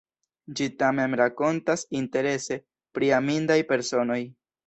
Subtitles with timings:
[0.59, 2.59] Ĝi tamen rakontas interese
[2.99, 4.19] pri amindaj personoj.